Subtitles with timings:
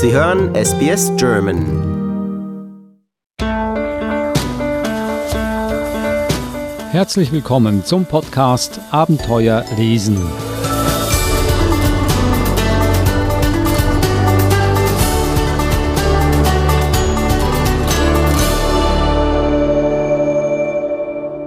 [0.00, 1.58] Sie hören SBS German.
[6.92, 10.16] Herzlich willkommen zum Podcast Abenteuer lesen.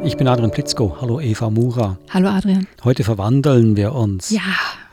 [0.04, 0.98] Ich bin Adrian Plitzko.
[1.00, 1.98] Hallo Eva Mura.
[2.10, 2.68] Hallo Adrian.
[2.84, 4.30] Heute verwandeln wir uns.
[4.30, 4.42] Ja.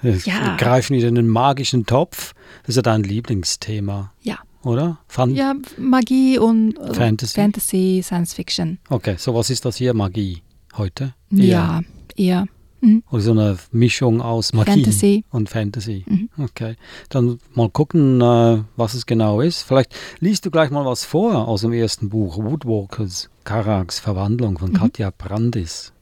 [0.03, 0.57] Wir ja.
[0.57, 2.35] greifen wieder in den magischen Topf.
[2.63, 4.39] Das ist ja dein Lieblingsthema, Ja.
[4.63, 4.99] oder?
[5.09, 7.35] Fan Ja, Magie und äh, Fantasy.
[7.35, 8.79] Fantasy, Science Fiction.
[8.89, 9.95] Okay, so was ist das hier?
[9.95, 10.43] Magie
[10.77, 11.15] heute?
[11.31, 11.81] Ja,
[12.17, 12.47] eher.
[12.81, 13.03] Mhm.
[13.11, 15.25] Oder so eine Mischung aus Magie Fantasy.
[15.31, 16.05] und Fantasy.
[16.07, 16.29] Mhm.
[16.39, 16.77] Okay.
[17.09, 19.63] Dann mal gucken, äh, was es genau ist.
[19.63, 24.71] Vielleicht liest du gleich mal was vor aus dem ersten Buch, Woodwalkers, Karaks Verwandlung von
[24.71, 24.75] Mhm.
[24.75, 25.93] Katja Brandis.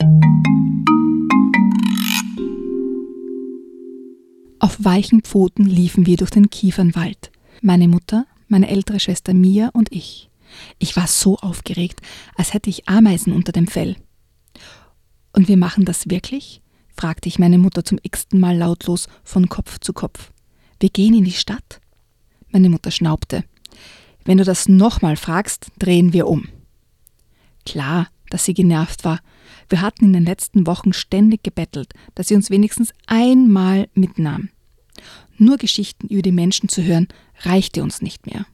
[4.85, 7.31] Weichen Pfoten liefen wir durch den Kiefernwald.
[7.63, 10.31] Meine Mutter, meine ältere Schwester Mia und ich.
[10.79, 12.01] Ich war so aufgeregt,
[12.35, 13.97] als hätte ich Ameisen unter dem Fell.
[15.33, 16.63] Und wir machen das wirklich?
[16.97, 20.33] fragte ich meine Mutter zum x-ten Mal lautlos von Kopf zu Kopf.
[20.81, 21.81] Wir gehen in die Stadt?
[22.51, 23.45] Meine Mutter schnaubte.
[24.25, 26.49] Wenn du das nochmal fragst, drehen wir um.
[27.67, 29.21] Klar, dass sie genervt war.
[29.69, 34.51] Wir hatten in den letzten Wochen ständig gebettelt, dass sie uns wenigstens einmal mitnahm.
[35.39, 37.09] Nur Geschichten über die Menschen zu hören,
[37.41, 38.47] reichte uns nicht mehr.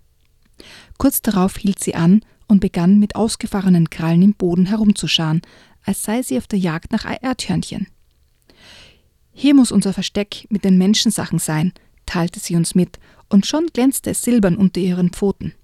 [0.99, 5.43] Kurz darauf hielt sie an und begann mit ausgefahrenen Krallen im Boden herumzuscharen,
[5.85, 7.89] als sei sie auf der Jagd nach Erdhörnchen.
[9.33, 11.73] Hier muss unser Versteck mit den Menschensachen sein,
[12.07, 15.55] teilte sie uns mit, und schon glänzte es silbern unter ihren Pfoten.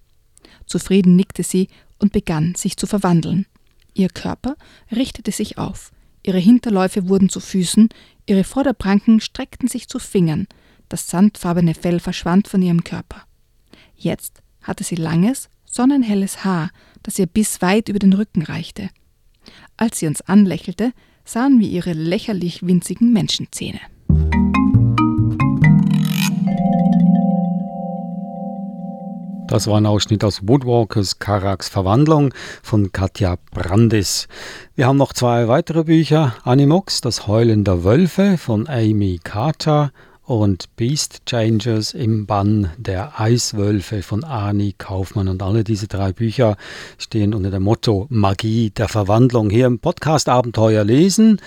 [0.67, 3.47] Zufrieden nickte sie und begann sich zu verwandeln.
[3.93, 4.57] Ihr Körper
[4.91, 5.93] richtete sich auf,
[6.23, 7.91] ihre Hinterläufe wurden zu Füßen,
[8.27, 10.47] ihre Vorderpranken streckten sich zu Fingern,
[10.89, 13.23] das sandfarbene Fell verschwand von ihrem Körper.
[13.97, 16.71] Jetzt hatte sie langes, sonnenhelles Haar,
[17.03, 18.91] das ihr bis weit über den Rücken reichte.
[19.77, 20.93] Als sie uns anlächelte,
[21.25, 23.81] sahen wir ihre lächerlich winzigen Menschenzähne.
[29.49, 34.29] Das war ein Ausschnitt aus Woodwalkers Karaks Verwandlung von Katja Brandis.
[34.75, 36.35] Wir haben noch zwei weitere Bücher.
[36.45, 39.91] Animox, das Heulen der Wölfe von Amy Carter
[40.29, 45.27] und Beast Changers im Bann der Eiswölfe von Ani Kaufmann.
[45.27, 46.59] Und alle diese drei Bücher
[46.99, 51.41] stehen unter dem Motto Magie der Verwandlung hier im Podcast Abenteuer lesen.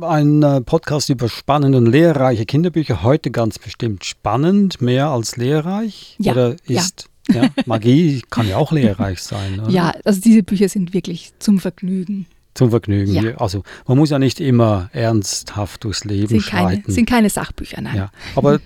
[0.00, 3.04] Ein äh, Podcast über spannende und lehrreiche Kinderbücher.
[3.04, 6.16] Heute ganz bestimmt spannend, mehr als lehrreich.
[6.18, 6.80] Ja, Oder ja.
[6.80, 9.60] ist ja, Magie kann ja auch lehrreich sein.
[9.60, 9.70] Oder?
[9.70, 12.26] Ja, also diese Bücher sind wirklich zum Vergnügen.
[12.56, 13.12] Zum Vergnügen.
[13.12, 13.36] Ja.
[13.36, 16.90] Also man muss ja nicht immer ernsthaft durchs Leben Sind keine, schreiten.
[16.90, 17.96] sind keine Sachbücher, nein.
[17.96, 18.10] ja.
[18.34, 18.58] Aber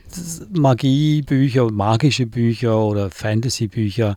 [0.53, 4.17] Magiebücher, magische Bücher oder Fantasybücher,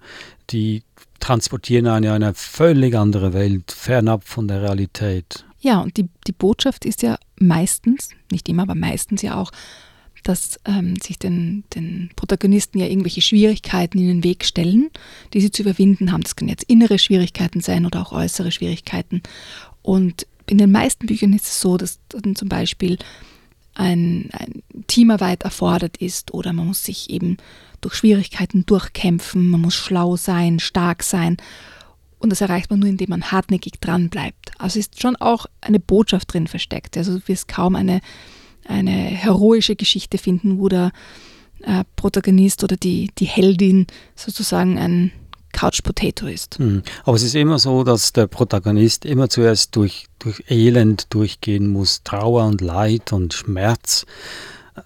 [0.51, 0.83] die
[1.19, 5.45] transportieren einen in eine völlig andere Welt, fernab von der Realität.
[5.59, 9.51] Ja, und die, die Botschaft ist ja meistens, nicht immer, aber meistens ja auch,
[10.23, 14.89] dass ähm, sich den, den Protagonisten ja irgendwelche Schwierigkeiten in den Weg stellen,
[15.33, 16.23] die sie zu überwinden haben.
[16.23, 19.21] Das können jetzt innere Schwierigkeiten sein oder auch äußere Schwierigkeiten.
[19.81, 21.99] Und in den meisten Büchern ist es so, dass
[22.35, 22.97] zum Beispiel
[23.75, 27.37] ein, ein Teamarbeit erfordert ist oder man muss sich eben
[27.81, 31.37] durch Schwierigkeiten durchkämpfen, man muss schlau sein, stark sein.
[32.19, 34.51] Und das erreicht man nur, indem man hartnäckig dran bleibt.
[34.57, 36.95] Also ist schon auch eine Botschaft drin versteckt.
[36.95, 37.99] Also du wirst kaum eine,
[38.65, 40.91] eine heroische Geschichte finden, wo der
[41.63, 45.11] äh, Protagonist oder die, die Heldin sozusagen ein
[45.53, 46.57] Couch Potato ist.
[46.57, 46.83] Hm.
[47.05, 52.01] Aber es ist immer so, dass der Protagonist immer zuerst durch, durch Elend durchgehen muss,
[52.03, 54.05] Trauer und Leid und Schmerz,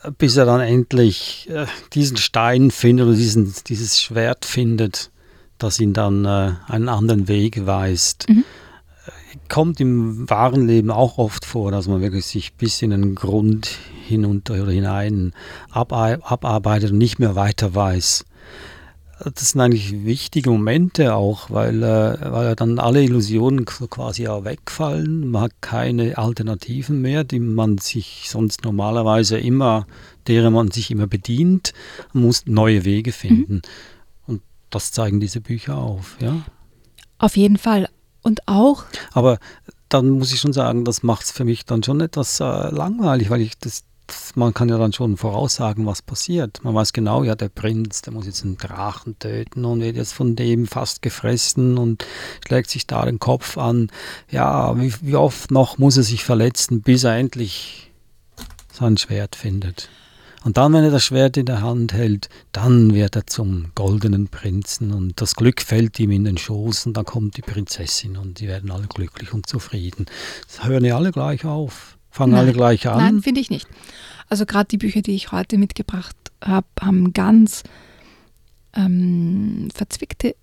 [0.04, 5.10] äh, bis er dann endlich äh, diesen Stein findet oder diesen, dieses Schwert findet,
[5.58, 8.30] das ihn dann äh, einen anderen Weg weist.
[8.30, 8.44] Mhm.
[9.50, 13.70] Kommt im wahren Leben auch oft vor, dass man wirklich sich bis in den Grund
[14.06, 15.34] hinunter oder hinein
[15.72, 18.26] abarbeitet und nicht mehr weiter weiß.
[19.20, 25.32] Das sind eigentlich wichtige Momente auch, weil, äh, weil dann alle Illusionen quasi ja wegfallen.
[25.32, 29.88] Man hat keine Alternativen mehr, die man sich sonst normalerweise immer,
[30.28, 31.74] deren man sich immer bedient.
[32.14, 33.64] Man muss neue Wege finden.
[34.28, 36.44] Und das zeigen diese Bücher auf, ja.
[37.18, 37.90] Auf jeden Fall.
[38.28, 38.84] Und auch,
[39.14, 39.40] Aber
[39.88, 43.30] dann muss ich schon sagen, das macht es für mich dann schon etwas äh, langweilig,
[43.30, 46.62] weil ich das, das, man kann ja dann schon voraussagen, was passiert.
[46.62, 50.12] Man weiß genau, ja, der Prinz, der muss jetzt einen Drachen töten und wird jetzt
[50.12, 52.06] von dem fast gefressen und
[52.46, 53.90] schlägt sich da den Kopf an.
[54.30, 57.94] Ja, wie, wie oft noch muss er sich verletzen, bis er endlich
[58.74, 59.88] sein Schwert findet.
[60.48, 64.30] Und dann, wenn er das Schwert in der Hand hält, dann wird er zum goldenen
[64.30, 68.40] Prinzen und das Glück fällt ihm in den Schoß und dann kommt die Prinzessin und
[68.40, 70.06] die werden alle glücklich und zufrieden.
[70.48, 72.40] Das hören ja alle gleich auf, fangen Nein.
[72.40, 72.98] alle gleich an.
[72.98, 73.68] Nein, finde ich nicht.
[74.30, 77.64] Also gerade die Bücher, die ich heute mitgebracht habe, haben ganz
[78.74, 80.38] ähm, verzwickte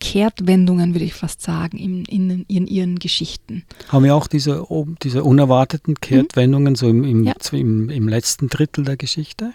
[0.00, 3.64] Kehrtwendungen, würde ich fast sagen, in, in, in ihren Geschichten.
[3.88, 4.64] Haben wir auch diese,
[5.02, 7.34] diese unerwarteten Kehrtwendungen so im, im, Ja.
[7.52, 9.52] im, im letzten Drittel der Geschichte?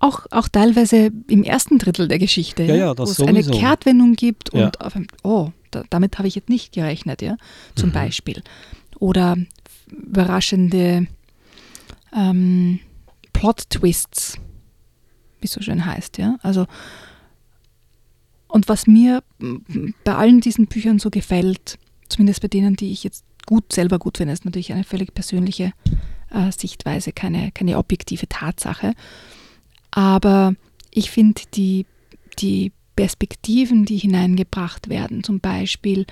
[0.00, 3.42] Auch, auch teilweise im ersten Drittel der Geschichte, Ja, ja, wo es eine.
[3.42, 7.36] Kehrtwendung gibt und auf einmal, oh, da, damit habe ich jetzt nicht gerechnet, ja,
[7.74, 7.94] zum Mhm.
[7.94, 8.42] Beispiel.
[9.00, 9.36] Oder
[9.90, 11.06] überraschende
[12.14, 12.78] ähm,
[13.32, 14.38] Plot-Twists,
[15.40, 16.36] wie es so schön heißt, ja.
[16.42, 16.66] Also
[18.48, 19.22] und was mir
[20.04, 21.78] bei allen diesen Büchern so gefällt,
[22.08, 25.72] zumindest bei denen, die ich jetzt gut selber gut finde, ist natürlich eine völlig persönliche
[26.30, 28.94] äh, Sichtweise, keine, keine objektive Tatsache.
[29.90, 30.54] Aber
[30.90, 31.86] ich finde die,
[32.38, 36.06] die Perspektiven, die hineingebracht werden, zum Beispiel,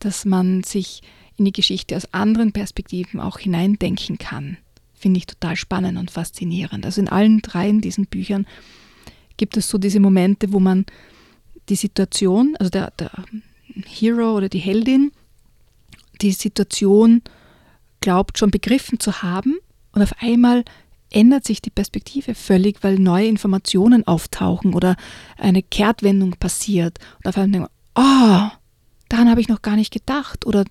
[0.00, 1.02] dass man sich
[1.36, 4.58] in die Geschichte aus anderen Perspektiven auch hineindenken kann,
[4.92, 6.84] finde ich total spannend und faszinierend.
[6.84, 8.46] Also in allen dreien diesen Büchern
[9.38, 10.84] gibt es so diese Momente, wo man
[11.70, 13.10] die Situation, also der, der
[13.86, 15.12] Hero oder die Heldin,
[16.20, 17.22] die Situation
[18.00, 19.58] glaubt schon begriffen zu haben
[19.92, 20.64] und auf einmal
[21.10, 24.96] ändert sich die Perspektive völlig, weil neue Informationen auftauchen oder
[25.36, 26.98] eine Kehrtwendung passiert.
[27.18, 28.56] Und auf einmal denkt man, oh,
[29.08, 30.64] daran habe ich noch gar nicht gedacht oder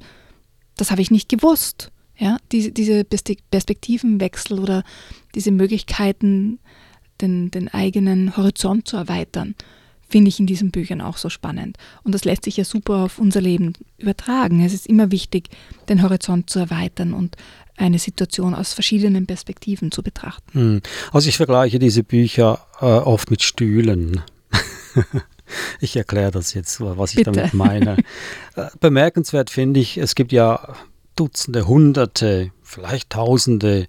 [0.78, 1.92] das habe ich nicht gewusst.
[2.18, 4.84] Ja, diese, diese Perspektivenwechsel oder
[5.36, 6.60] diese Möglichkeiten,
[7.22, 9.56] den, den eigenen Horizont zu erweitern,
[10.10, 11.78] finde ich in diesen Büchern auch so spannend.
[12.04, 14.64] Und das lässt sich ja super auf unser Leben übertragen.
[14.64, 15.50] Es ist immer wichtig,
[15.88, 17.38] den Horizont zu erweitern und
[17.78, 20.60] eine Situation aus verschiedenen Perspektiven zu betrachten.
[20.60, 20.82] Hm.
[21.14, 24.22] Also ich vergleiche diese Bücher äh, oft mit Stühlen.
[25.80, 27.32] ich erkläre das jetzt, was ich Bitte.
[27.32, 27.98] damit meine.
[28.56, 30.76] Äh, bemerkenswert finde ich, es gibt ja
[31.16, 33.88] Dutzende, Hunderte, vielleicht Tausende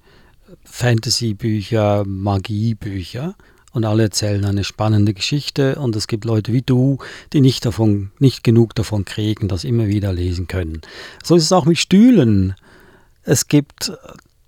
[0.65, 3.37] Fantasy-Bücher, Magiebücher
[3.73, 6.99] und alle erzählen eine spannende Geschichte und es gibt Leute wie du,
[7.33, 10.81] die nicht davon, nicht genug davon kriegen, das immer wieder lesen können.
[11.25, 12.55] So ist es auch mit Stühlen.
[13.23, 13.93] Es gibt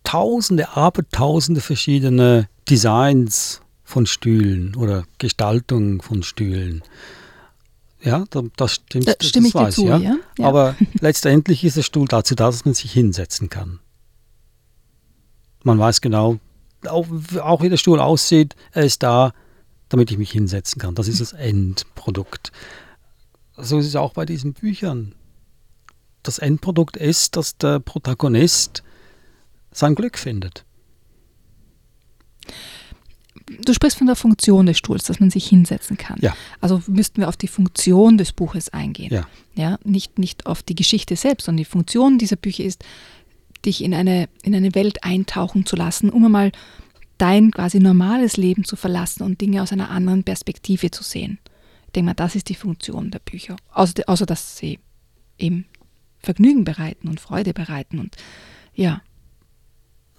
[0.05, 6.83] tausende, abertausende verschiedene Designs von Stühlen oder Gestaltungen von Stühlen.
[8.01, 9.07] Ja, da- das stimmt.
[9.07, 9.99] Da das stimme ich dir weiß zu, ja?
[9.99, 10.17] Ja.
[10.39, 13.79] Aber letztendlich ist der Stuhl dazu da, dass man sich hinsetzen kann.
[15.63, 16.39] Man weiß genau,
[16.88, 17.06] auch,
[17.40, 19.32] auch wie der Stuhl aussieht, er ist da,
[19.88, 20.94] damit ich mich hinsetzen kann.
[20.94, 22.52] Das ist das Endprodukt.
[23.56, 25.14] So ist es auch bei diesen Büchern.
[26.23, 28.82] Das Endprodukt ist, dass der Protagonist
[29.73, 30.64] sein Glück findet.
[33.61, 36.19] Du sprichst von der Funktion des Stuhls, dass man sich hinsetzen kann.
[36.20, 36.35] Ja.
[36.61, 39.12] Also müssten wir auf die Funktion des Buches eingehen.
[39.12, 39.26] Ja.
[39.55, 42.85] Ja, nicht, nicht auf die Geschichte selbst, sondern die Funktion dieser Bücher ist,
[43.64, 46.53] dich in eine, in eine Welt eintauchen zu lassen, um einmal
[47.19, 51.38] dein quasi normales Leben zu verlassen und Dinge aus einer anderen Perspektive zu sehen.
[51.87, 53.56] Ich denke mal, das ist die Funktion der Bücher.
[53.73, 54.79] Außer, außer dass sie
[55.38, 55.67] eben
[56.19, 58.17] Vergnügen bereiten und Freude bereiten und
[58.75, 59.03] ja,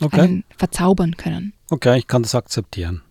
[0.02, 1.54] Okay, verzaubern können.
[1.70, 3.02] okay, ich kann das akzeptieren.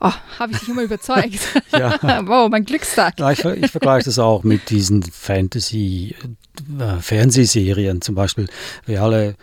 [0.00, 1.40] Oh, habe ich dich immer überzeugt.
[1.72, 1.98] Ja.
[2.26, 3.18] wow, mein Glückstag.
[3.20, 8.48] Ja, ich, ich vergleiche das auch mit diesen Fantasy-Fernsehserien zum Beispiel.
[8.86, 9.34] Wir alle,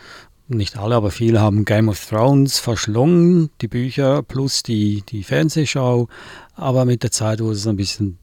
[0.47, 6.07] nicht alle, aber viele haben Game of Thrones verschlungen, die Bücher plus die, die Fernsehshow.
[6.55, 8.17] Aber mit der Zeit wurde es ein bisschen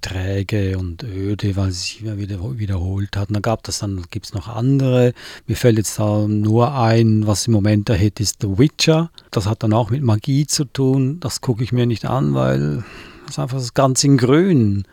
[0.00, 3.28] träge und öde, weil es sich immer wieder wiederholt hat.
[3.28, 5.12] Und dann gab es dann, gibt es noch andere.
[5.46, 9.10] Mir fällt jetzt da nur ein, was im Moment der Hit ist, The Witcher.
[9.30, 11.20] Das hat dann auch mit Magie zu tun.
[11.20, 12.84] Das gucke ich mir nicht an, weil
[13.28, 14.84] es einfach das ganz in grün.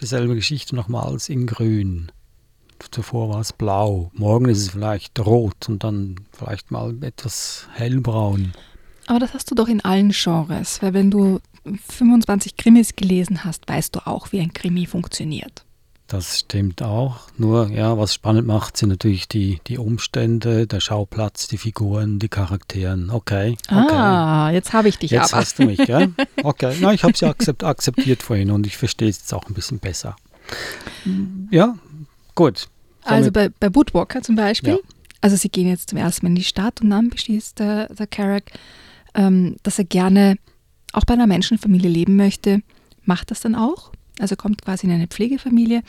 [0.00, 2.10] Dieselbe Geschichte nochmals in grün.
[2.90, 4.10] Zuvor war es blau.
[4.14, 8.52] Morgen ist es vielleicht rot und dann vielleicht mal etwas hellbraun.
[9.06, 11.40] Aber das hast du doch in allen Genres, weil wenn du
[11.88, 15.64] 25 Krimis gelesen hast, weißt du auch, wie ein Krimi funktioniert.
[16.08, 17.20] Das stimmt auch.
[17.36, 22.30] Nur, ja, was spannend macht, sind natürlich die, die Umstände, der Schauplatz, die Figuren, die
[22.30, 23.10] Charakteren.
[23.10, 23.58] Okay.
[23.70, 23.94] okay.
[23.94, 25.42] Ah, jetzt habe ich dich Jetzt aber.
[25.42, 26.12] hast du mich, gell?
[26.42, 26.74] Okay.
[26.80, 29.54] Na, ich habe es ja akzept, akzeptiert vorhin und ich verstehe es jetzt auch ein
[29.54, 30.16] bisschen besser.
[31.50, 31.76] Ja,
[32.38, 32.68] gut.
[33.02, 34.78] Also bei, bei Woodwalker zum Beispiel, Ja.
[35.20, 38.06] also sie gehen jetzt zum ersten Mal in die Stadt und dann beschließt der, der
[38.06, 38.52] Carrack,
[39.14, 40.36] ähm, dass er gerne
[40.92, 42.62] auch bei einer Menschenfamilie leben möchte,
[43.02, 43.92] macht das dann auch.
[44.20, 45.82] Also kommt quasi in eine Pflegefamilie,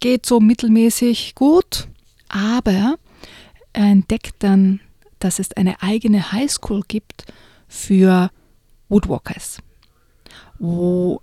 [0.00, 1.88] geht so mittelmäßig gut,
[2.28, 2.96] aber
[3.72, 4.80] er entdeckt dann,
[5.18, 7.24] dass es eine eigene Highschool gibt
[7.68, 8.30] für
[8.88, 9.58] Woodwalkers,
[10.58, 11.22] wo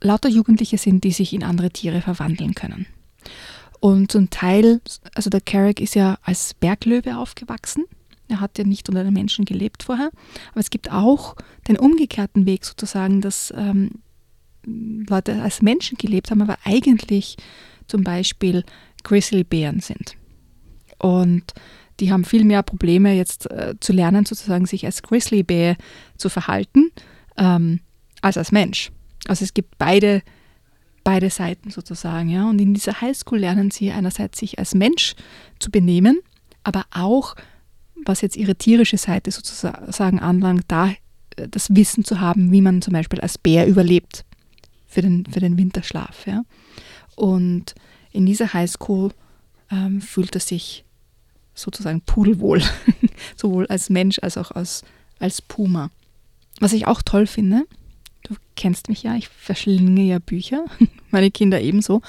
[0.00, 2.86] lauter Jugendliche sind, die sich in andere Tiere verwandeln können.
[3.80, 4.80] Und zum Teil,
[5.14, 7.84] also der Carrick ist ja als Berglöwe aufgewachsen.
[8.28, 10.10] Er hat ja nicht unter den Menschen gelebt vorher.
[10.52, 11.34] Aber es gibt auch
[11.66, 13.90] den umgekehrten Weg sozusagen, dass ähm,
[14.64, 17.36] Leute als Menschen gelebt haben, aber eigentlich
[17.86, 18.64] zum Beispiel
[19.02, 20.16] Grizzlybären sind.
[20.98, 21.54] Und
[21.98, 25.76] die haben viel mehr Probleme jetzt äh, zu lernen, sozusagen sich als Grizzlybär
[26.16, 26.90] zu verhalten,
[27.36, 27.80] ähm,
[28.20, 28.90] als als Mensch.
[29.26, 30.22] Also es gibt beide,
[31.04, 32.28] beide Seiten sozusagen.
[32.28, 32.48] Ja?
[32.48, 35.14] Und in dieser Highschool lernen sie einerseits sich als Mensch
[35.58, 36.20] zu benehmen,
[36.62, 37.36] aber auch,
[38.04, 40.90] was jetzt ihre tierische Seite sozusagen anlangt, da
[41.36, 44.24] äh, das Wissen zu haben, wie man zum Beispiel als Bär überlebt
[44.86, 46.26] für den, für den Winterschlaf.
[46.26, 46.42] Ja?
[47.16, 47.74] Und
[48.12, 49.12] in dieser Highschool
[49.70, 50.84] ähm, fühlt er sich
[51.54, 52.62] sozusagen pudelwohl,
[53.36, 54.82] sowohl als Mensch als auch als,
[55.18, 55.90] als Puma.
[56.60, 57.66] Was ich auch toll finde,
[58.60, 60.66] kennst mich ja, ich verschlinge ja Bücher,
[61.10, 62.02] meine Kinder ebenso,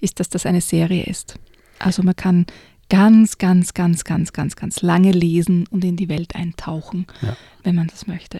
[0.00, 1.34] ist, dass das eine Serie ist.
[1.80, 2.46] Also man kann
[2.88, 7.36] ganz, ganz, ganz, ganz, ganz, ganz lange lesen und in die Welt eintauchen, ja.
[7.64, 8.38] wenn man das möchte.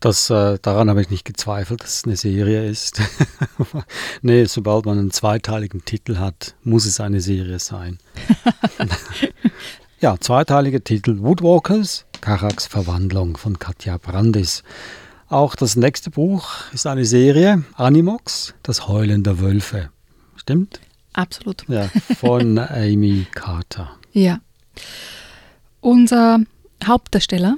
[0.00, 3.00] Das, äh, daran habe ich nicht gezweifelt, dass es eine Serie ist.
[4.22, 7.98] nee, sobald man einen zweiteiligen Titel hat, muss es eine Serie sein.
[10.00, 14.64] ja, zweiteiliger Titel Woodwalkers, Karaks Verwandlung von Katja Brandis.
[15.28, 19.90] Auch das nächste Buch ist eine Serie, Animox, das Heulen der Wölfe.
[20.36, 20.80] Stimmt?
[21.14, 21.64] Absolut.
[21.68, 23.90] Ja, von Amy Carter.
[24.12, 24.38] Ja.
[25.80, 26.40] Unser
[26.84, 27.56] Hauptdarsteller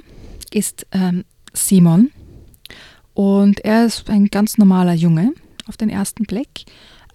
[0.51, 2.09] ist ähm, Simon
[3.13, 5.33] und er ist ein ganz normaler Junge
[5.67, 6.65] auf den ersten Blick,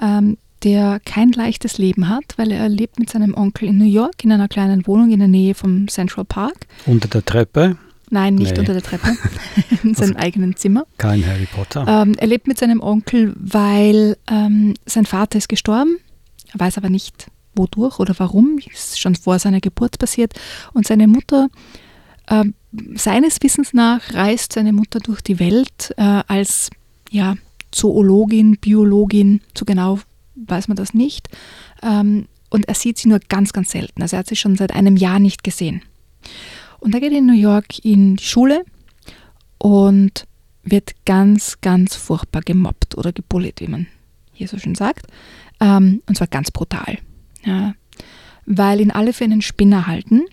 [0.00, 4.22] ähm, der kein leichtes Leben hat, weil er lebt mit seinem Onkel in New York
[4.22, 6.66] in einer kleinen Wohnung in der Nähe vom Central Park.
[6.86, 7.76] Unter der Treppe?
[8.10, 8.58] Nein, nicht nee.
[8.60, 9.08] unter der Treppe,
[9.82, 10.86] in seinem also eigenen Zimmer.
[10.98, 11.86] Kein Harry Potter.
[11.86, 15.98] Ähm, er lebt mit seinem Onkel, weil ähm, sein Vater ist gestorben,
[16.52, 20.34] er weiß aber nicht wodurch oder warum, ist schon vor seiner Geburt passiert.
[20.72, 21.48] Und seine Mutter,
[22.26, 22.44] äh,
[22.94, 26.70] seines Wissens nach, reist seine Mutter durch die Welt äh, als
[27.10, 27.36] ja,
[27.70, 30.00] Zoologin, Biologin, so genau
[30.34, 31.28] weiß man das nicht.
[31.82, 34.02] Ähm, und er sieht sie nur ganz, ganz selten.
[34.02, 35.82] Also er hat sie schon seit einem Jahr nicht gesehen.
[36.84, 38.62] Und er geht in New York in die Schule
[39.56, 40.26] und
[40.64, 43.86] wird ganz, ganz furchtbar gemobbt oder gebullet, wie man
[44.34, 45.06] hier so schön sagt.
[45.60, 46.98] Ähm, und zwar ganz brutal.
[47.42, 47.74] Ja,
[48.44, 50.24] weil ihn alle für einen Spinner halten,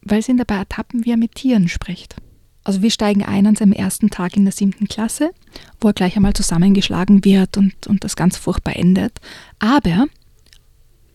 [0.00, 2.16] weil sie ihn dabei ertappen, wie er mit Tieren spricht.
[2.64, 5.30] Also wir steigen ein an seinem ersten Tag in der siebten Klasse,
[5.78, 9.18] wo er gleich einmal zusammengeschlagen wird und, und das ganz furchtbar endet.
[9.58, 10.06] Aber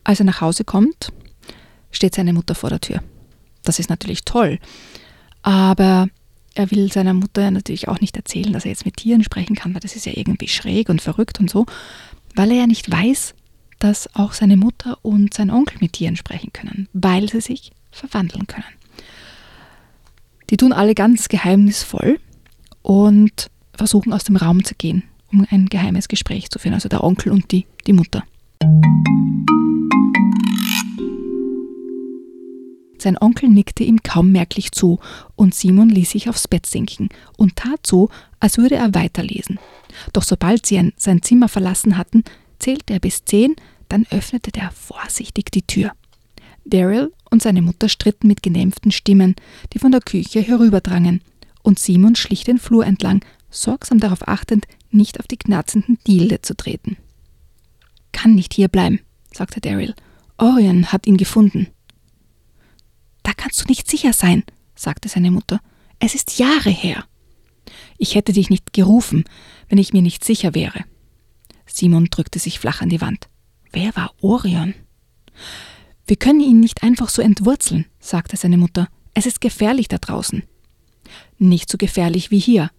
[0.03, 1.11] als er nach Hause kommt,
[1.89, 3.01] steht seine Mutter vor der Tür.
[3.65, 4.60] Das ist natürlich toll.
[5.41, 6.07] Aber
[6.55, 9.74] er will seiner Mutter natürlich auch nicht erzählen, dass er jetzt mit Tieren sprechen kann,
[9.74, 11.65] weil das ist ja irgendwie schräg und verrückt und so,
[12.36, 13.36] weil er ja nicht weiß,
[13.79, 18.48] dass auch seine Mutter und sein Onkel mit Tieren sprechen können, weil sie sich verwandeln
[18.48, 18.63] können.
[20.50, 22.19] Die tun alle ganz geheimnisvoll
[22.81, 27.03] und versuchen aus dem Raum zu gehen, um ein geheimes Gespräch zu führen, also der
[27.03, 28.24] Onkel und die, die Mutter.
[32.97, 34.99] Sein Onkel nickte ihm kaum merklich zu,
[35.35, 38.09] und Simon ließ sich aufs Bett sinken und tat so,
[38.39, 39.59] als würde er weiterlesen.
[40.13, 42.23] Doch sobald sie sein Zimmer verlassen hatten,
[42.59, 43.55] zählte er bis zehn,
[43.89, 45.91] dann öffnete er vorsichtig die Tür.
[46.65, 49.35] Daryl und seine Mutter stritten mit gedämpften Stimmen,
[49.73, 51.21] die von der Küche herüberdrangen,
[51.61, 56.55] und Simon schlich den Flur entlang, sorgsam darauf achtend, nicht auf die knarzenden Diele zu
[56.55, 56.97] treten.
[58.11, 58.99] Kann nicht hier bleiben,
[59.31, 59.93] sagte Daryl.
[60.37, 61.67] Orion hat ihn gefunden.
[63.25, 64.44] Da kannst du nicht sicher sein,
[64.75, 65.60] sagte seine Mutter.
[65.98, 67.05] Es ist Jahre her.
[67.98, 69.25] Ich hätte dich nicht gerufen,
[69.67, 70.86] wenn ich mir nicht sicher wäre.
[71.65, 73.27] Simon drückte sich flach an die Wand.
[73.72, 74.75] Wer war Orion?
[76.05, 78.89] Wir können ihn nicht einfach so entwurzeln, sagte seine Mutter.
[79.15, 80.44] Es ist gefährlich da draußen.
[81.39, 82.70] Nicht so gefährlich wie hier.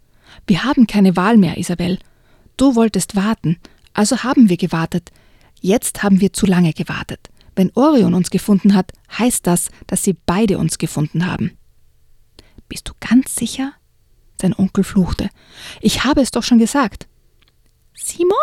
[0.47, 1.99] Wir haben keine Wahl mehr, Isabel.
[2.57, 3.57] Du wolltest warten,
[3.95, 5.11] also haben wir gewartet.
[5.61, 7.31] Jetzt haben wir zu lange gewartet.
[7.57, 11.57] Wenn Orion uns gefunden hat, heißt das, dass sie beide uns gefunden haben.
[12.69, 13.73] Bist du ganz sicher?
[14.41, 15.31] Sein Onkel fluchte.
[15.81, 17.09] Ich habe es doch schon gesagt.
[17.95, 18.37] Simon?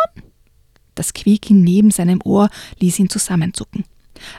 [0.96, 3.84] Das Quieken neben seinem Ohr ließ ihn zusammenzucken.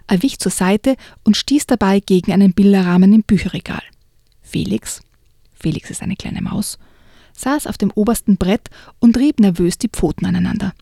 [0.08, 3.84] Er wich zur Seite und stieß dabei gegen einen Bilderrahmen im Bücherregal.
[4.42, 5.02] Felix,
[5.54, 6.78] Felix ist eine kleine Maus,
[7.34, 10.74] saß auf dem obersten Brett und rieb nervös die Pfoten aneinander.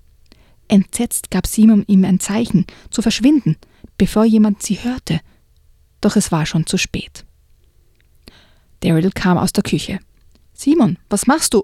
[0.67, 3.57] Entsetzt gab Simon ihm ein Zeichen, zu verschwinden,
[3.97, 5.19] bevor jemand sie hörte.
[6.01, 7.25] Doch es war schon zu spät.
[8.81, 9.99] Daryl kam aus der Küche.
[10.53, 11.63] Simon, was machst du?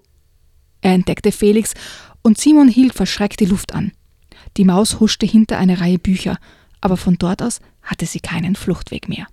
[0.82, 1.74] Er entdeckte Felix
[2.22, 3.92] und Simon hielt verschreckt die Luft an.
[4.58, 6.38] Die Maus huschte hinter eine Reihe Bücher,
[6.82, 9.28] aber von dort aus hatte sie keinen Fluchtweg mehr.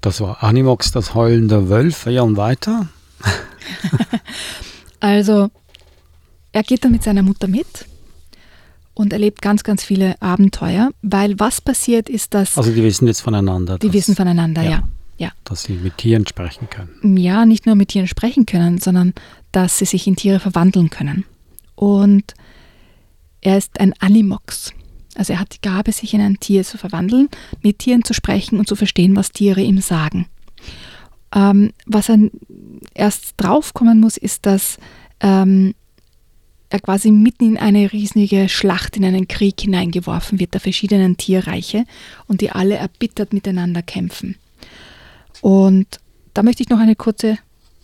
[0.00, 2.10] Das war Animox, das Heulen der Wölfe.
[2.10, 2.88] Ja, und weiter?
[5.00, 5.50] also,
[6.56, 7.84] er geht dann mit seiner Mutter mit
[8.94, 12.56] und erlebt ganz, ganz viele Abenteuer, weil was passiert ist, dass.
[12.56, 13.78] Also, die wissen jetzt voneinander.
[13.78, 14.70] Die wissen voneinander, ja.
[14.70, 14.88] ja.
[15.18, 15.30] ja.
[15.44, 17.18] Dass sie mit Tieren sprechen können.
[17.18, 19.12] Ja, nicht nur mit Tieren sprechen können, sondern
[19.52, 21.26] dass sie sich in Tiere verwandeln können.
[21.74, 22.32] Und
[23.42, 24.72] er ist ein Animox.
[25.14, 27.28] Also er hat die Gabe, sich in ein Tier zu verwandeln,
[27.62, 30.26] mit Tieren zu sprechen und zu verstehen, was Tiere ihm sagen.
[31.34, 32.30] Ähm, was er
[32.94, 34.78] erst draufkommen muss, ist, dass
[35.20, 35.74] ähm,
[36.68, 41.84] er quasi mitten in eine riesige Schlacht, in einen Krieg hineingeworfen wird der verschiedenen Tierreiche
[42.26, 44.36] und die alle erbittert miteinander kämpfen.
[45.42, 46.00] Und
[46.34, 47.38] da möchte ich noch eine kurze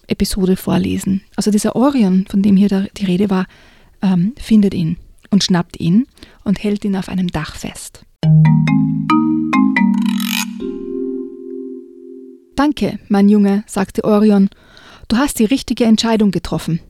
[0.09, 1.23] Episode vorlesen.
[1.37, 3.47] Also dieser Orion, von dem hier die Rede war,
[4.03, 4.97] ähm, findet ihn
[5.31, 6.07] und schnappt ihn
[6.45, 8.05] und hält ihn auf einem Dach fest.
[12.57, 14.51] Danke, mein Junge, sagte Orion,
[15.09, 16.81] du hast die richtige Entscheidung getroffen.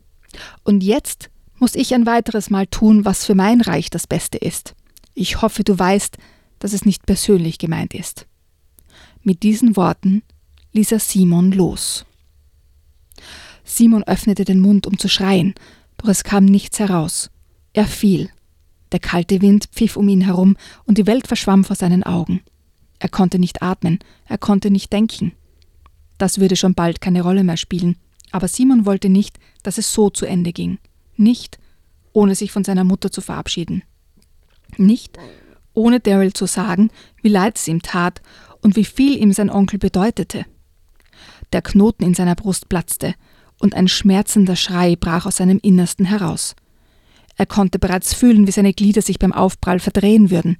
[0.64, 1.30] Und jetzt
[1.62, 4.74] muss ich ein weiteres Mal tun, was für mein Reich das Beste ist.
[5.14, 6.18] Ich hoffe, du weißt,
[6.58, 8.26] dass es nicht persönlich gemeint ist.
[9.22, 10.24] Mit diesen Worten
[10.72, 12.04] ließ er Simon los.
[13.62, 15.54] Simon öffnete den Mund, um zu schreien,
[15.98, 17.30] doch es kam nichts heraus.
[17.74, 18.30] Er fiel.
[18.90, 22.40] Der kalte Wind pfiff um ihn herum und die Welt verschwamm vor seinen Augen.
[22.98, 25.30] Er konnte nicht atmen, er konnte nicht denken.
[26.18, 27.98] Das würde schon bald keine Rolle mehr spielen,
[28.32, 30.80] aber Simon wollte nicht, dass es so zu Ende ging.
[31.22, 31.58] Nicht,
[32.12, 33.84] ohne sich von seiner Mutter zu verabschieden.
[34.76, 35.18] Nicht,
[35.72, 36.90] ohne Daryl zu sagen,
[37.22, 38.20] wie leid es ihm tat
[38.60, 40.44] und wie viel ihm sein Onkel bedeutete.
[41.52, 43.14] Der Knoten in seiner Brust platzte,
[43.60, 46.56] und ein schmerzender Schrei brach aus seinem Innersten heraus.
[47.36, 50.56] Er konnte bereits fühlen, wie seine Glieder sich beim Aufprall verdrehen würden.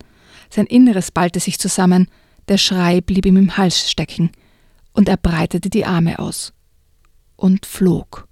[0.49, 2.07] Sein Inneres ballte sich zusammen,
[2.47, 4.31] der Schrei blieb ihm im Hals stecken,
[4.93, 6.53] und er breitete die Arme aus.
[7.35, 8.29] Und flog.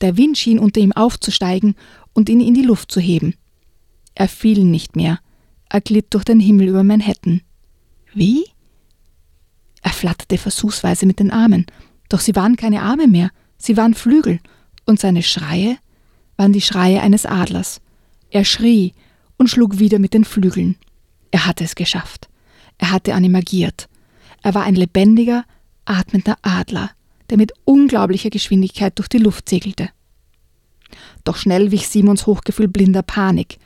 [0.00, 1.74] Der Wind schien unter ihm aufzusteigen
[2.12, 3.34] und ihn in die Luft zu heben.
[4.14, 5.20] Er fiel nicht mehr,
[5.68, 7.42] er glitt durch den Himmel über Manhattan.
[8.12, 8.44] Wie?
[9.82, 11.66] Er flatterte versuchsweise mit den Armen,
[12.08, 14.40] doch sie waren keine Arme mehr, sie waren Flügel,
[14.86, 15.78] und seine Schreie
[16.36, 17.80] waren die Schreie eines Adlers.
[18.30, 18.92] Er schrie
[19.36, 20.76] und schlug wieder mit den Flügeln.
[21.30, 22.28] Er hatte es geschafft.
[22.78, 23.88] Er hatte animagiert.
[24.42, 25.44] Er war ein lebendiger,
[25.84, 26.90] atmender Adler,
[27.30, 29.90] der mit unglaublicher Geschwindigkeit durch die Luft segelte.
[31.24, 33.58] Doch schnell wich Simons Hochgefühl blinder Panik.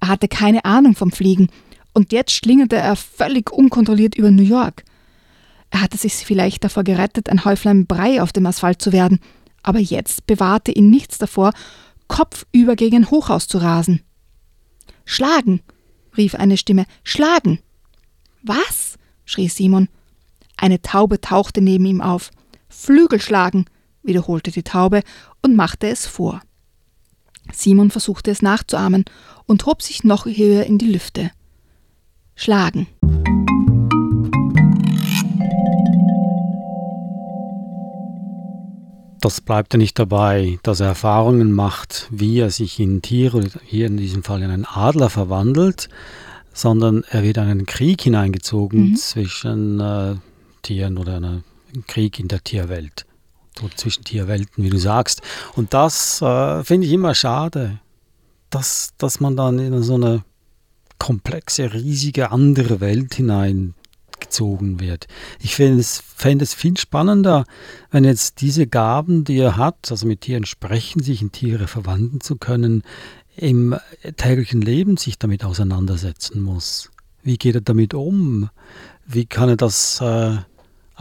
[0.00, 1.48] Er hatte keine Ahnung vom Fliegen,
[1.94, 4.84] und jetzt schlingerte er völlig unkontrolliert über New York.
[5.70, 9.20] Er hatte sich vielleicht davor gerettet, ein Häuflein Brei auf dem Asphalt zu werden,
[9.62, 11.52] aber jetzt bewahrte ihn nichts davor,
[12.08, 14.02] kopfüber gegen ein Hochhaus zu rasen.
[15.04, 15.60] Schlagen,
[16.16, 17.58] rief eine Stimme, schlagen.
[18.42, 18.98] Was?
[19.24, 19.88] schrie Simon.
[20.56, 22.30] Eine Taube tauchte neben ihm auf.
[22.72, 23.66] Flügel schlagen,
[24.02, 25.02] wiederholte die Taube
[25.42, 26.40] und machte es vor.
[27.52, 29.04] Simon versuchte es nachzuahmen
[29.46, 31.30] und hob sich noch höher in die Lüfte.
[32.34, 32.86] Schlagen.
[39.22, 43.86] das bleibt ja nicht dabei, dass er Erfahrungen macht, wie er sich in Tiere, hier
[43.86, 45.88] in diesem Fall in einen Adler verwandelt,
[46.52, 48.96] sondern er wird in einen Krieg hineingezogen mhm.
[48.96, 50.16] zwischen äh,
[50.62, 51.44] Tieren oder einen
[51.86, 53.06] Krieg in der Tierwelt.
[53.62, 55.20] Oder zwischen Tierwelten, wie du sagst.
[55.54, 57.80] Und das äh, finde ich immer schade,
[58.50, 60.24] dass, dass man dann in so eine
[60.98, 63.74] komplexe, riesige andere Welt hinein
[64.20, 65.08] gezogen wird.
[65.40, 67.44] Ich fände es, fänd es viel spannender,
[67.90, 72.20] wenn jetzt diese Gaben, die er hat, also mit Tieren sprechen, sich in Tiere verwandeln
[72.20, 72.84] zu können,
[73.36, 73.76] im
[74.16, 76.90] täglichen Leben sich damit auseinandersetzen muss.
[77.22, 78.50] Wie geht er damit um?
[79.06, 80.36] Wie kann er das äh,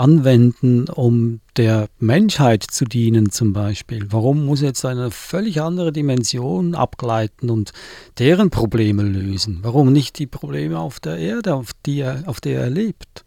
[0.01, 4.07] anwenden, um der Menschheit zu dienen zum Beispiel?
[4.09, 7.71] Warum muss er jetzt eine völlig andere Dimension abgleiten und
[8.17, 9.59] deren Probleme lösen?
[9.61, 13.25] Warum nicht die Probleme auf der Erde, auf, die er, auf der er lebt?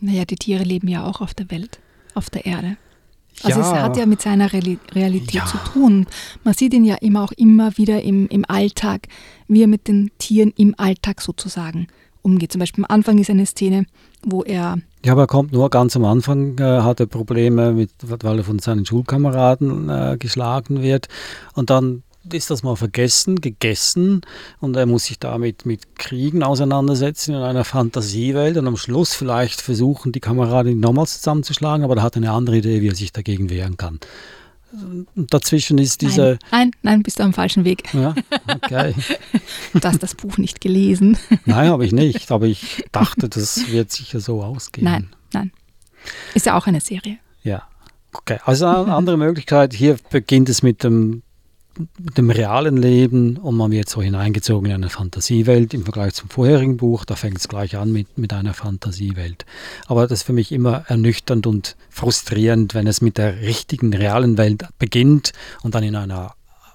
[0.00, 1.80] Naja, die Tiere leben ja auch auf der Welt,
[2.14, 2.76] auf der Erde.
[3.42, 3.66] Also ja.
[3.66, 5.46] es hat ja mit seiner Realität ja.
[5.46, 6.06] zu tun.
[6.44, 9.06] Man sieht ihn ja immer auch immer wieder im, im Alltag,
[9.46, 11.88] wie er mit den Tieren im Alltag sozusagen
[12.22, 12.52] umgeht.
[12.52, 13.86] Zum Beispiel am Anfang ist eine Szene,
[14.24, 17.90] wo er ja, aber er kommt nur ganz am Anfang, äh, hat er Probleme, mit,
[18.02, 21.06] weil er von seinen Schulkameraden äh, geschlagen wird.
[21.54, 22.02] Und dann
[22.34, 24.22] ist das mal vergessen, gegessen
[24.60, 29.60] und er muss sich damit mit Kriegen auseinandersetzen in einer Fantasiewelt und am Schluss vielleicht
[29.60, 33.50] versuchen, die Kameraden nochmals zusammenzuschlagen, aber er hat eine andere Idee, wie er sich dagegen
[33.50, 34.00] wehren kann.
[34.70, 36.22] Und dazwischen ist diese.
[36.22, 37.92] Nein, nein, nein, bist du am falschen Weg.
[37.94, 38.14] Ja,
[38.54, 38.94] okay.
[39.72, 41.16] du hast das Buch nicht gelesen.
[41.46, 44.84] Nein, habe ich nicht, aber ich dachte, das wird sicher so ausgehen.
[44.84, 45.52] Nein, nein.
[46.34, 47.18] Ist ja auch eine Serie.
[47.42, 47.62] Ja.
[48.12, 49.72] Okay, also eine andere Möglichkeit.
[49.72, 51.22] Hier beginnt es mit dem
[51.98, 56.76] dem realen Leben und man wird so hineingezogen in eine Fantasiewelt im Vergleich zum vorherigen
[56.76, 57.04] Buch.
[57.04, 59.46] Da fängt es gleich an mit, mit einer Fantasiewelt.
[59.86, 64.38] Aber das ist für mich immer ernüchternd und frustrierend, wenn es mit der richtigen realen
[64.38, 66.34] Welt beginnt und dann in einer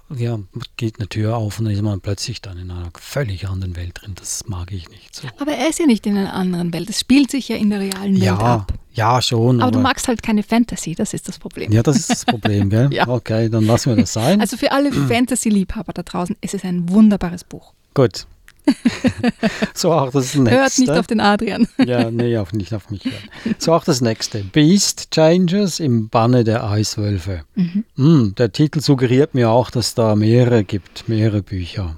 [0.10, 0.40] ja,
[0.78, 4.02] geht eine Tür auf und dann ist man plötzlich dann in einer völlig anderen Welt
[4.02, 4.14] drin.
[4.16, 5.28] Das mag ich nicht so.
[5.40, 6.90] Aber er ist ja nicht in einer anderen Welt.
[6.90, 8.74] Es spielt sich ja in der realen Welt ja, ab.
[8.94, 9.58] Ja, schon.
[9.58, 11.72] Aber, aber, du magst halt keine Fantasy, das ist das Problem.
[11.72, 12.90] Ja, das ist das Problem, gell?
[12.94, 13.08] ja.
[13.08, 14.40] Okay, dann lassen wir das sein.
[14.40, 17.74] Also für alle Fantasy-Liebhaber da draußen ist es ein wunderbares Buch.
[17.94, 18.28] Gut,
[19.74, 20.58] so auch das nächste.
[20.58, 21.68] Hört nicht auf den Adrian.
[21.86, 23.56] ja, nee, auch nicht auf mich hören.
[23.58, 24.44] So auch das nächste.
[24.44, 27.44] Beast Changers im Banne der Eiswölfe.
[27.56, 27.84] Mhm.
[27.96, 31.98] Mm, der Titel suggeriert mir auch, dass da mehrere gibt, mehrere Bücher.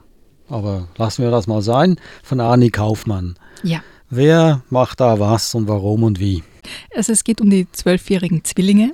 [0.49, 1.97] Aber lassen wir das mal sein.
[2.23, 3.35] Von Ani Kaufmann.
[3.63, 3.81] Ja.
[4.09, 6.43] Wer macht da was und warum und wie?
[6.95, 8.91] Also es geht um die zwölfjährigen Zwillinge,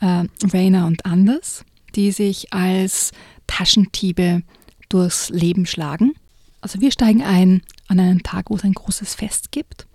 [0.00, 1.64] äh, Rainer und Anders,
[1.94, 3.12] die sich als
[3.46, 4.42] Taschentiebe
[4.88, 6.14] durchs Leben schlagen
[6.66, 9.86] also wir steigen ein an einen Tag, wo es ein großes Fest gibt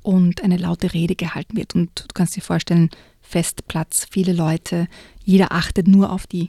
[0.00, 1.74] und eine laute Rede gehalten wird.
[1.74, 2.88] Und du kannst dir vorstellen,
[3.20, 4.88] Festplatz, viele Leute,
[5.22, 6.48] jeder achtet nur auf die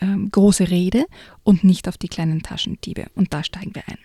[0.00, 1.06] ähm, große Rede
[1.44, 3.06] und nicht auf die kleinen Taschendiebe.
[3.14, 3.98] Und da steigen wir ein.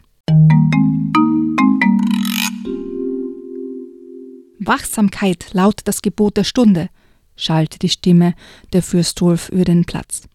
[4.60, 6.90] Wachsamkeit lautet das Gebot der Stunde,
[7.36, 8.36] schallte die Stimme
[8.74, 10.30] der Fürstwolf über den Platz.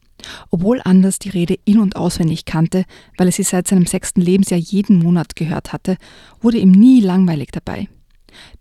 [0.50, 2.84] Obwohl Anders die Rede in- und auswendig kannte,
[3.16, 5.96] weil er sie seit seinem sechsten Lebensjahr jeden Monat gehört hatte,
[6.40, 7.88] wurde ihm nie langweilig dabei.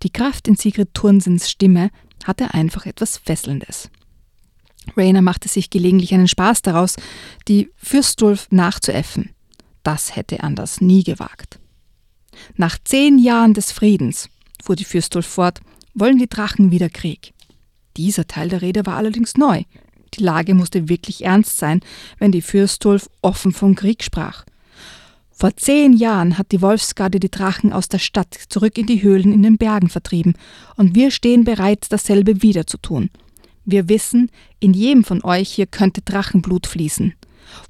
[0.04, 1.90] Die Kraft in Sigrid Turnsens Stimme
[2.24, 3.90] hatte einfach etwas Fesselndes.
[4.98, 6.98] Rainer machte sich gelegentlich einen Spaß daraus,
[7.48, 9.30] die Fürstulf nachzuäffen.
[9.82, 11.60] Das hätte Anders nie gewagt.
[12.56, 14.30] Nach zehn Jahren des Friedens,
[14.64, 15.62] fuhr die Fürstulf fort,
[15.94, 17.34] wollen die Drachen wieder Krieg.
[17.98, 19.64] Dieser Teil der Rede war allerdings neu.
[20.16, 21.82] Die Lage musste wirklich ernst sein,
[22.20, 24.46] wenn die Fürstulf offen vom Krieg sprach.
[25.32, 29.34] Vor zehn Jahren hat die Wolfsgarde die Drachen aus der Stadt zurück in die Höhlen
[29.34, 30.36] in den Bergen vertrieben,
[30.78, 33.10] und wir stehen bereit, dasselbe wieder zu tun.
[33.66, 37.14] Wir wissen, in jedem von euch hier könnte Drachenblut fließen.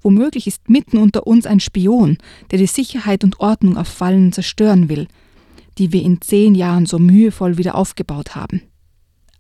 [0.01, 2.17] Womöglich ist mitten unter uns ein Spion,
[2.51, 5.08] der die Sicherheit und Ordnung auf Fallen zerstören will,
[5.77, 8.62] die wir in zehn Jahren so mühevoll wieder aufgebaut haben.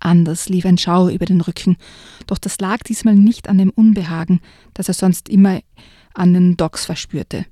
[0.03, 1.77] Anders lief ein Schauer über den Rücken,
[2.27, 4.41] doch das lag diesmal nicht an dem Unbehagen,
[4.73, 5.61] das er sonst immer
[6.13, 7.45] an den Docks verspürte.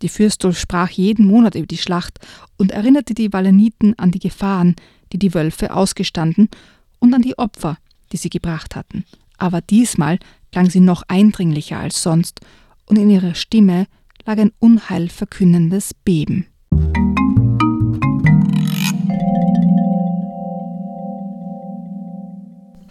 [0.00, 2.18] Die Fürstul sprach jeden Monat über die Schlacht
[2.56, 4.76] und erinnerte die Walleniten an die Gefahren,
[5.12, 6.48] die die Wölfe ausgestanden
[7.00, 7.76] und an die Opfer,
[8.12, 9.04] die sie gebracht hatten.
[9.36, 10.18] Aber diesmal
[10.52, 12.40] klang sie noch eindringlicher als sonst,
[12.86, 13.86] und in ihrer Stimme
[14.24, 16.46] lag ein unheilverkünnendes Beben.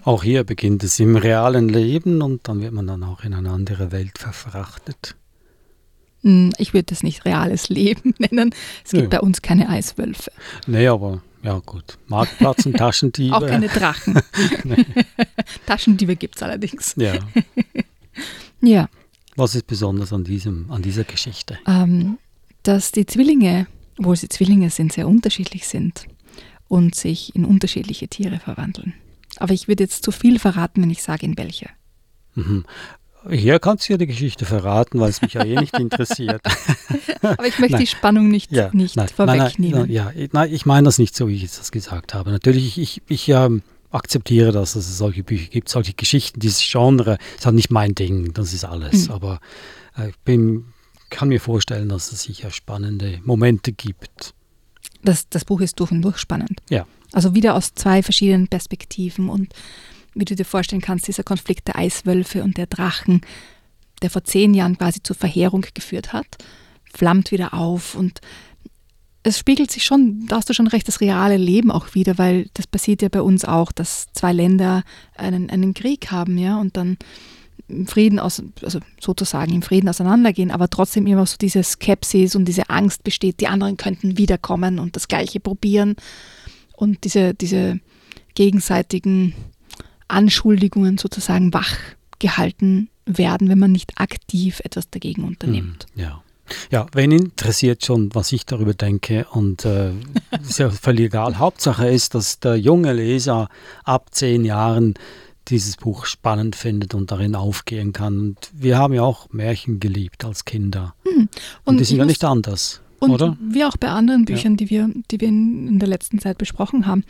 [0.04, 3.52] Auch hier beginnt es im realen Leben und dann wird man dann auch in eine
[3.52, 5.16] andere Welt verfrachtet.
[6.22, 8.54] Hm, ich würde das nicht reales Leben nennen.
[8.84, 9.20] Es gibt ja.
[9.20, 10.32] bei uns keine Eiswölfe.
[10.68, 11.98] Nee, aber ja gut.
[12.08, 13.36] Marktplatz und Taschendiebe.
[13.36, 14.20] auch keine Drachen.
[15.66, 16.96] Taschendiebe gibt es allerdings.
[16.98, 17.16] Ja.
[18.62, 18.90] ja.
[19.36, 21.58] Was ist besonders an, diesem, an dieser Geschichte?
[21.66, 22.18] Ähm,
[22.64, 26.06] dass die Zwillinge, obwohl sie Zwillinge sind, sehr unterschiedlich sind
[26.68, 28.94] und sich in unterschiedliche Tiere verwandeln.
[29.40, 31.70] Aber ich würde jetzt zu viel verraten, wenn ich sage, in welche.
[32.36, 32.66] Mhm.
[33.30, 36.42] Hier kannst du ja die Geschichte verraten, weil es mich ja eh nicht interessiert.
[37.22, 37.82] Aber ich möchte nein.
[37.82, 39.82] die Spannung nicht, ja, nicht nein, vorwegnehmen.
[39.82, 42.32] Nein, ja, nein, ich meine das nicht so, wie ich das gesagt habe.
[42.32, 43.50] Natürlich, ich, ich ja,
[43.92, 47.94] akzeptiere das, dass es solche Bücher gibt, solche Geschichten, dieses Genre, ist halt nicht mein
[47.94, 49.08] Ding, das ist alles.
[49.08, 49.14] Mhm.
[49.14, 49.40] Aber
[49.98, 50.66] äh, ich bin,
[51.10, 54.34] kann mir vorstellen, dass es sicher spannende Momente gibt.
[55.04, 56.62] Das, das Buch ist durch und durch spannend.
[56.70, 56.86] Ja.
[57.12, 59.30] Also wieder aus zwei verschiedenen Perspektiven.
[59.30, 59.54] Und
[60.14, 63.22] wie du dir vorstellen kannst, dieser Konflikt der Eiswölfe und der Drachen,
[64.02, 66.38] der vor zehn Jahren quasi zur Verheerung geführt hat,
[66.94, 67.96] flammt wieder auf.
[67.96, 68.22] Und
[69.24, 72.50] es spiegelt sich schon, da hast du schon recht, das reale Leben auch wieder, weil
[72.54, 74.84] das passiert ja bei uns auch, dass zwei Länder
[75.16, 76.98] einen, einen Krieg haben, ja, und dann
[77.68, 82.46] im Frieden aus, also sozusagen im Frieden auseinandergehen, aber trotzdem immer so diese Skepsis und
[82.46, 85.96] diese Angst besteht, die anderen könnten wiederkommen und das Gleiche probieren
[86.80, 87.80] und diese, diese
[88.36, 89.34] gegenseitigen
[90.08, 91.76] Anschuldigungen sozusagen wach
[92.20, 95.88] gehalten werden, wenn man nicht aktiv etwas dagegen unternimmt.
[95.94, 96.24] Hm, ja.
[96.72, 99.28] Ja, wen interessiert schon, was ich darüber denke?
[99.32, 99.92] Und äh,
[100.42, 101.38] ist ja völlig egal.
[101.38, 103.50] Hauptsache ist, dass der junge Leser
[103.84, 104.96] ab zehn Jahren
[105.50, 108.20] dieses Buch spannend findet und darin aufgehen kann.
[108.20, 110.96] Und wir haben ja auch Märchen geliebt als Kinder.
[111.04, 111.22] Mhm.
[111.22, 111.30] Und,
[111.66, 112.82] und, die sind ja nicht anders.
[113.00, 113.38] Und oder?
[113.42, 114.58] wie auch bei anderen Büchern, ja.
[114.58, 117.04] die wir, die wir in, in der letzten Zeit besprochen haben.